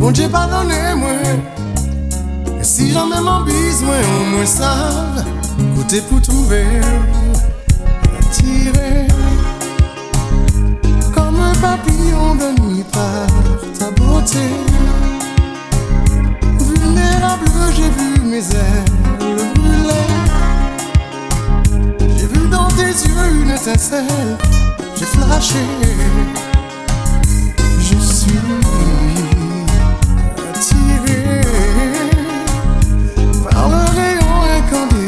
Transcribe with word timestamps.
Bon 0.00 0.12
Dje 0.12 0.28
padone 0.28 0.94
mwen 0.96 1.42
E 2.60 2.64
si 2.64 2.88
jan 2.92 3.08
men 3.12 3.22
mambis 3.22 3.82
mwen 3.84 4.04
Ou 4.16 4.28
mwen 4.32 4.46
sav 4.48 5.20
Kote 5.76 6.00
pou 6.08 6.20
trouve 6.24 6.62
Atire 8.18 9.06
Comme 11.12 11.40
un 11.40 11.54
papillon 11.60 12.34
de 12.40 12.48
nuit 12.62 12.84
Par 12.92 13.26
ta 13.78 13.90
beauté. 13.90 14.48
Vulnérable 16.58 17.46
j'ai 17.76 17.90
vu 17.90 18.20
mes 18.24 18.38
ailes 18.38 19.54
brûler. 19.54 20.08
J'ai 22.16 22.26
vu 22.26 22.48
dans 22.48 22.68
tes 22.68 22.82
yeux 22.82 23.42
une 23.42 23.50
étincelle. 23.50 24.36
J'ai 24.96 25.06
flashé. 25.06 25.58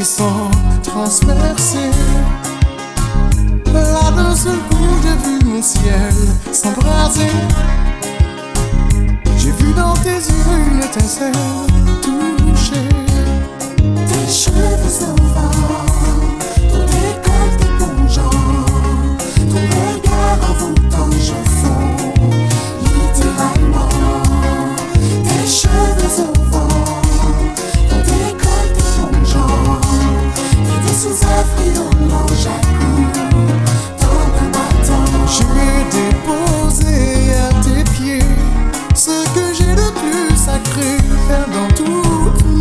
puissant 0.03 0.51
transversé. 0.83 1.79
Là 3.73 4.11
d'un 4.11 4.35
seul 4.35 4.59
coup, 4.69 4.89
j'ai 5.01 5.31
vu 5.31 5.39
mon 5.45 5.63
ciel 5.63 6.13
s'embraser. 6.51 7.31
J'ai 9.39 9.53
vu 9.53 9.73
dans 9.75 9.95
tes 9.95 10.11
yeux 10.11 10.73
une 10.73 10.83
étincelle 10.83 11.33
toucher 12.03 12.89
tes 13.85 14.33
cheveux 14.33 14.89
sauvants. 14.89 15.92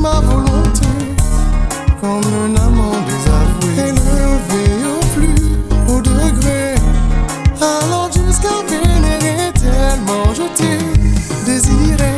ma 0.02 0.20
volonté 0.20 0.88
comme 2.02 2.24
un 2.44 2.56
amant 2.56 2.98
désavoué. 3.06 3.90
Élevé 3.90 4.66
au 4.94 5.00
plus 5.16 5.46
haut 5.88 6.02
degré, 6.02 6.76
alors 7.62 8.10
jusqu'à 8.12 8.56
vénérer 8.68 9.52
tellement 9.54 10.34
je 10.34 10.46
t'ai 10.58 10.80
désiré. 11.46 12.14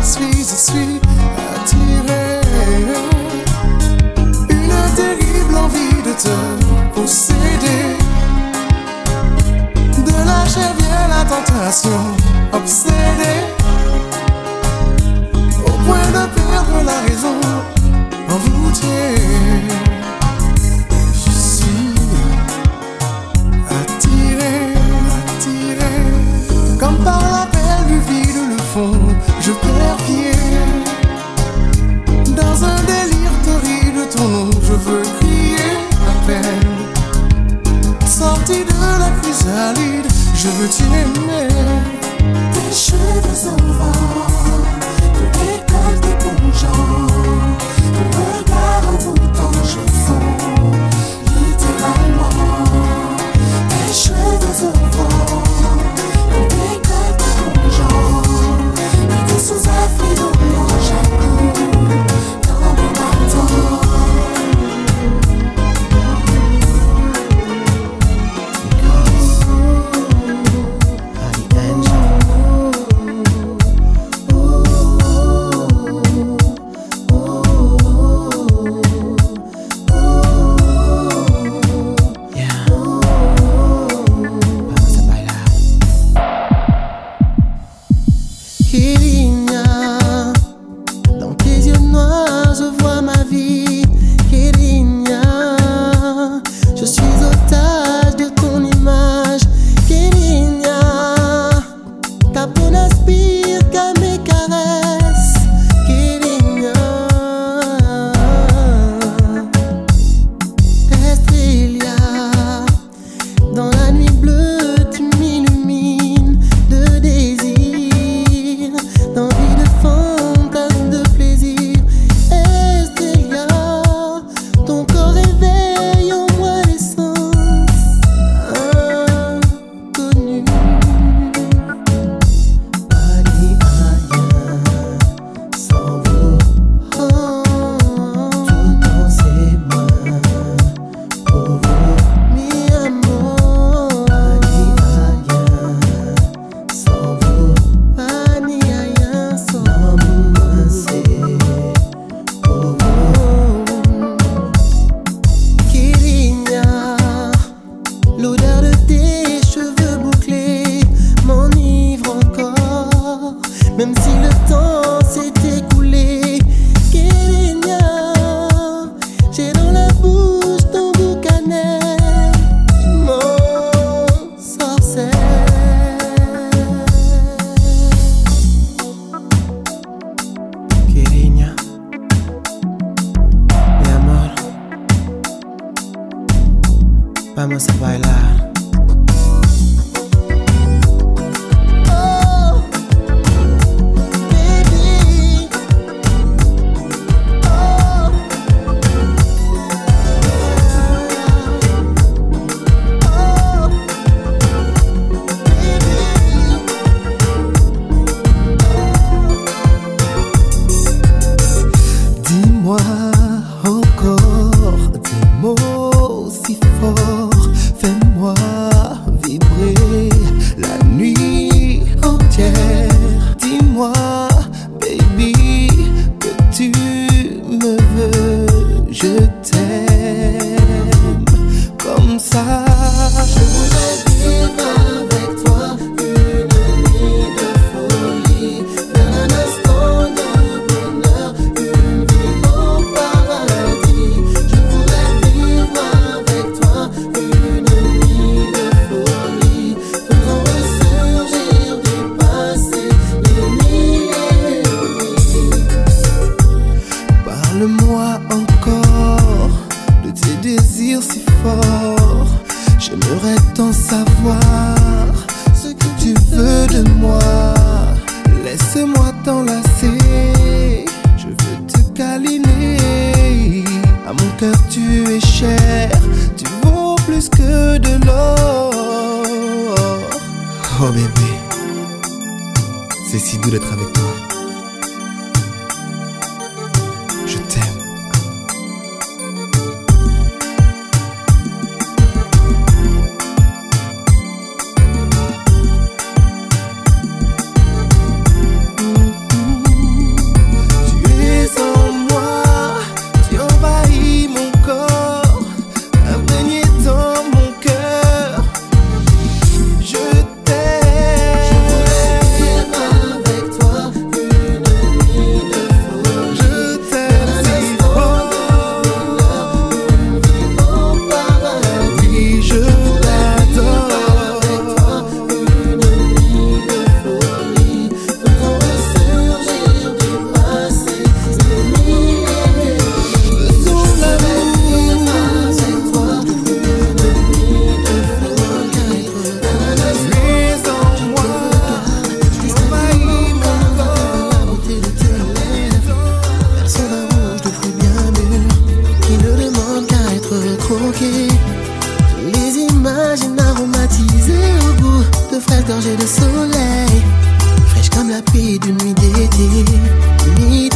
Je 0.00 0.04
suis, 0.04 0.38
je 0.50 0.56
suis 0.66 1.00
attiré. 1.54 2.40
Une 4.48 4.94
terrible 4.96 5.56
envie 5.56 6.02
de 6.02 6.12
te 6.24 6.36
posséder. 6.94 7.96
De 10.04 10.16
lâcher 10.26 10.70
bien 10.78 11.06
la 11.08 11.24
tentation, 11.24 12.00
obsédée. 12.52 13.39
vous, 17.20 17.26
en 18.32 18.38
vous. 18.38 19.29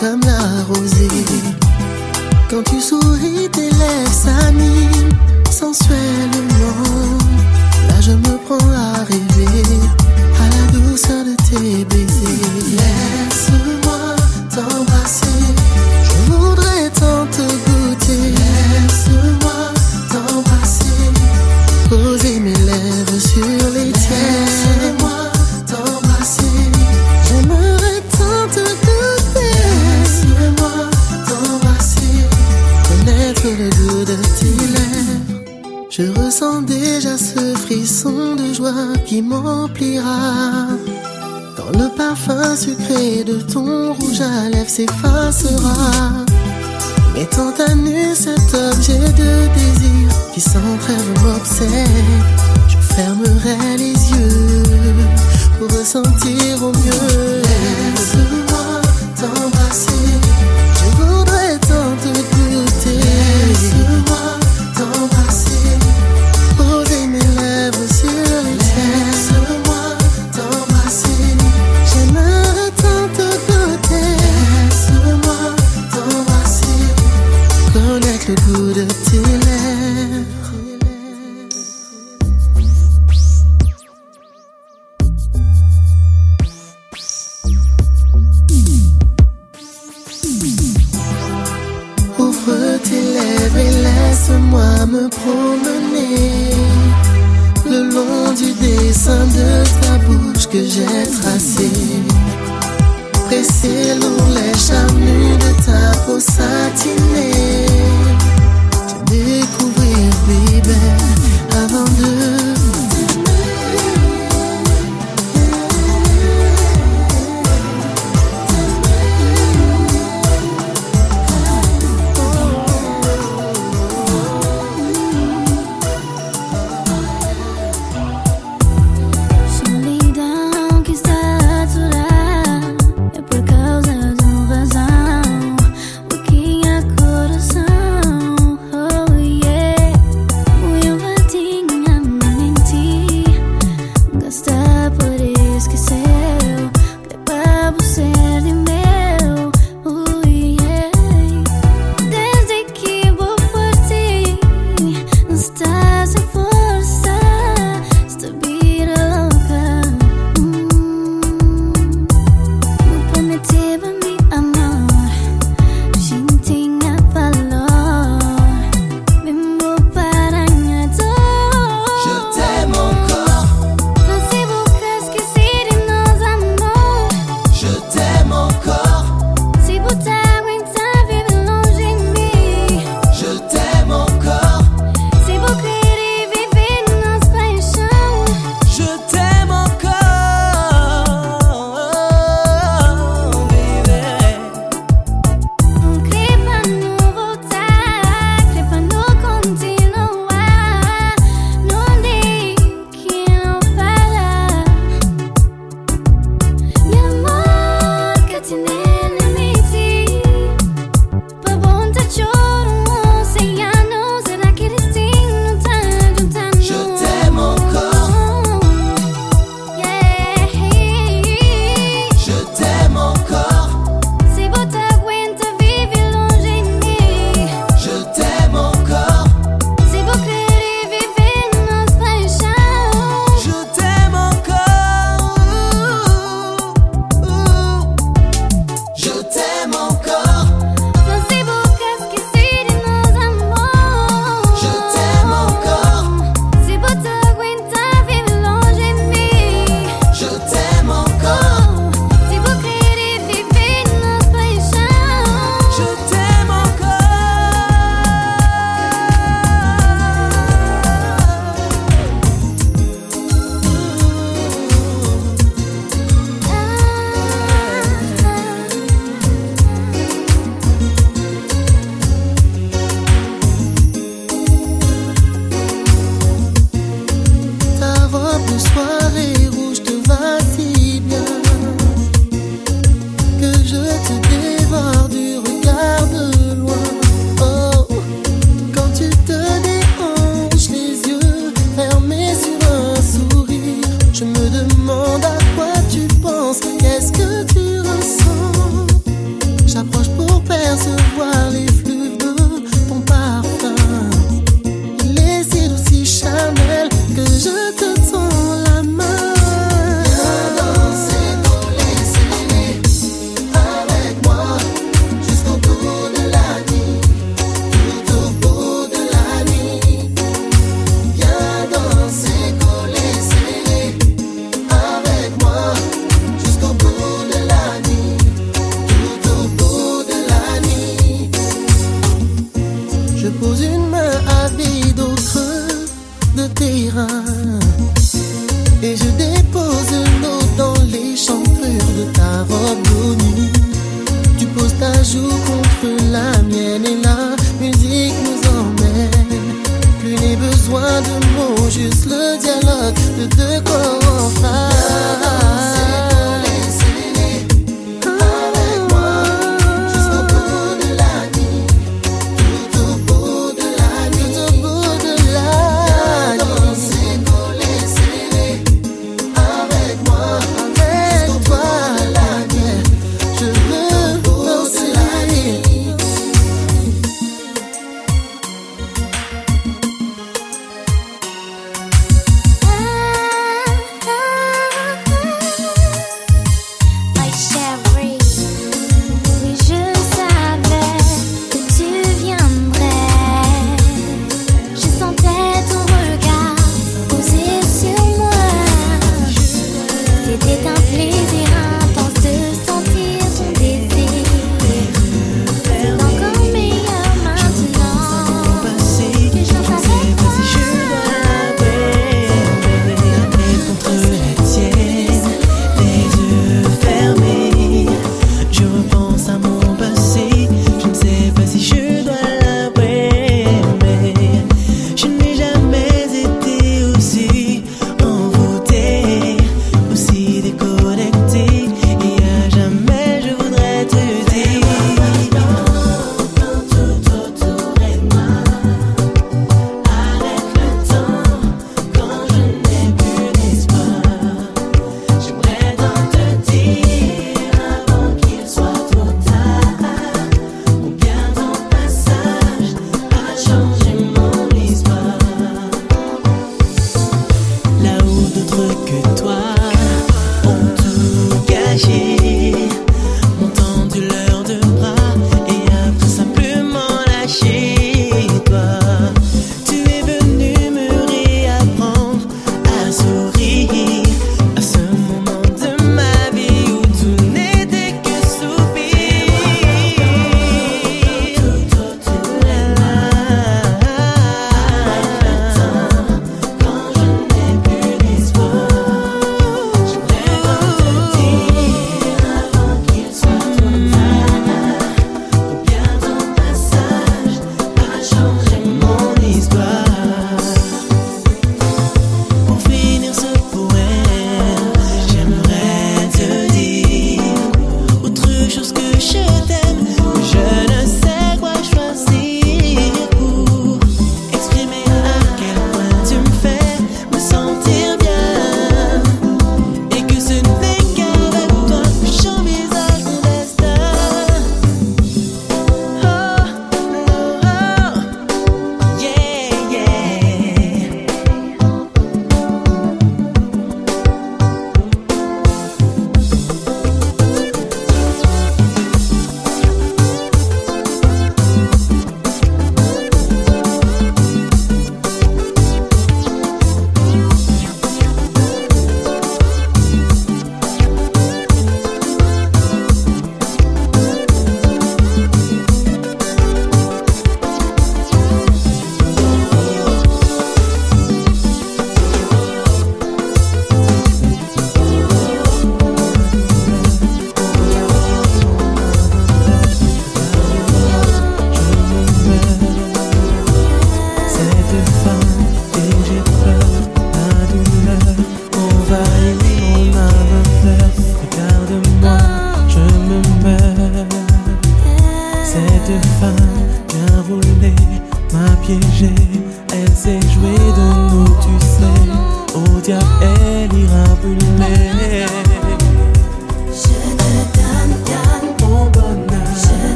comme 0.00 0.20
la 0.20 0.62
rosée. 0.68 1.08
Quand 2.50 2.62
tu 2.62 2.80
souris, 2.80 3.48
tes 3.52 3.70
lèvres 3.70 4.12
s'animent 4.12 5.12
sensuellement. 5.50 6.86
Là, 7.88 8.00
je 8.00 8.12
me 8.12 8.36
prends 8.44 8.70
à 8.70 9.04
rêver 9.04 9.64
à 10.40 10.48
la 10.54 10.78
douceur 10.78 11.24
de 11.24 11.34
tes 11.48 11.84
baisers. 11.84 13.35
Quand 39.78 41.70
le 41.78 41.94
parfum 41.94 42.56
sucré 42.56 43.24
de 43.24 43.34
ton 43.42 43.92
rouge 43.92 44.20
à 44.22 44.48
lèvres 44.48 44.70
s'effacera. 44.70 46.12
Mettant 47.14 47.52
à 47.66 47.74
nu 47.74 48.14
cet 48.14 48.54
objet 48.54 48.98
de 48.98 49.48
désir 49.54 50.08
qui 50.32 50.40
sans 50.40 50.78
trêve 50.80 51.22
m'obsède, 51.22 51.68
je 52.68 52.76
fermerai 52.94 53.76
les 53.76 53.92
yeux 54.12 54.62
pour 55.58 55.70
ressentir 55.78 56.62
au 56.62 56.72
mieux 56.72 57.45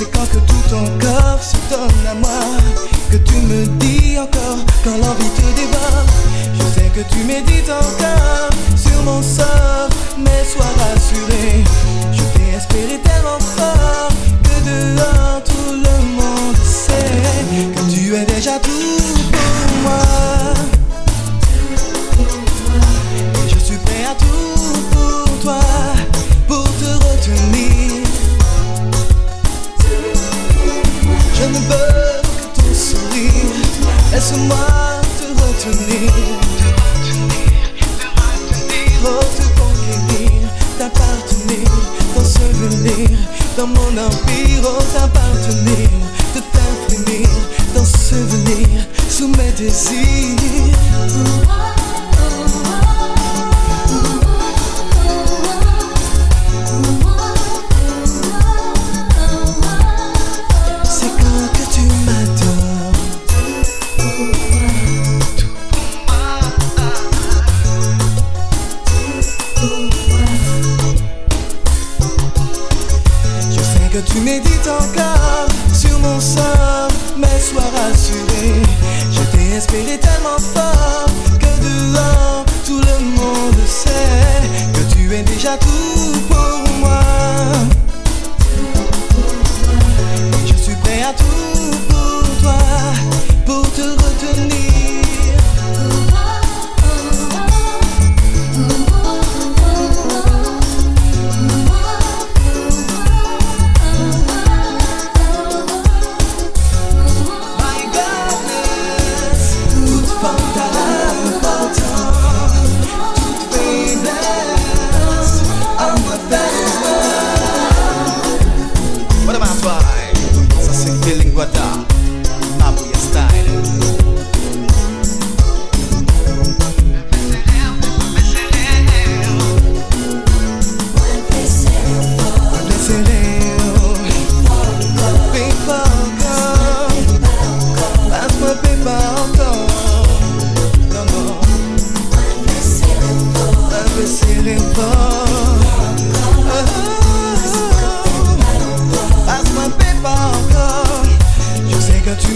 C'est 0.00 0.10
quand 0.12 0.24
que 0.30 0.38
tout 0.38 0.62
ton 0.70 0.86
corps 0.98 1.42
se 1.42 1.56
donne 1.68 2.06
à 2.08 2.14
moi. 2.14 2.40
Que 3.10 3.18
tu 3.18 3.34
me 3.36 3.66
dis 3.80 4.18
encore 4.18 4.64
quand 4.82 4.96
l'envie 4.96 5.28
te 5.36 5.42
déborde 5.60 6.08
Je 6.54 6.62
sais 6.74 6.88
que 6.88 7.02
tu 7.12 7.22
médites 7.24 7.68
encore 7.68 8.48
sur 8.76 9.02
mon 9.02 9.20
sort 9.20 9.90
Mais 10.16 10.42
sois 10.50 10.64
rassuré, 10.78 11.64
je 12.12 12.22
t'ai 12.32 12.56
espéré 12.56 12.98
tellement 13.04 13.40
fort 13.40 14.08
Que 14.42 14.70
dehors 14.70 15.42
tout 15.44 15.72
le 15.72 16.16
monde 16.16 16.56
sait 16.64 17.74
Que 17.74 17.92
tu 17.92 18.14
es 18.14 18.24
déjà 18.24 18.58
tout 18.58 18.99
to 35.60 35.68
me. 35.68 36.39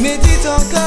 médite 0.05 0.45
encore. 0.45 0.84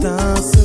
Ton 0.00 0.57